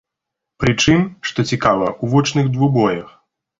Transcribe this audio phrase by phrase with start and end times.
[0.63, 1.03] Прычым,
[1.33, 3.17] што цікава, у вочных двубоях.